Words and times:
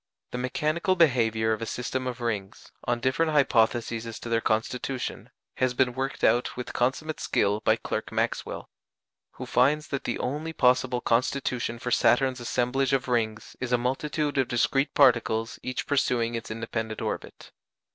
The 0.31 0.39
mechanical 0.39 0.95
behaviour 0.95 1.53
of 1.53 1.61
a 1.61 1.67
system 1.67 2.07
of 2.07 2.21
rings, 2.21 2.71
on 2.85 2.99
different 3.01 3.33
hypotheses 3.33 4.07
as 4.07 4.17
to 4.21 4.29
their 4.29 4.41
constitution, 4.41 5.29
has 5.57 5.75
been 5.75 5.93
worked 5.93 6.23
out 6.23 6.57
with 6.57 6.73
consummate 6.73 7.19
skill 7.19 7.59
by 7.59 7.75
Clerk 7.75 8.11
Maxwell; 8.11 8.67
who 9.33 9.45
finds 9.45 9.89
that 9.89 10.05
the 10.05 10.17
only 10.17 10.53
possible 10.53 11.01
constitution 11.01 11.77
for 11.77 11.91
Saturn's 11.91 12.39
assemblage 12.39 12.93
of 12.93 13.07
rings 13.07 13.55
is 13.59 13.71
a 13.71 13.77
multitude 13.77 14.39
of 14.39 14.47
discrete 14.47 14.95
particles 14.95 15.59
each 15.61 15.85
pursuing 15.85 16.33
its 16.33 16.49
independent 16.49 16.99
orbit. 16.99 17.51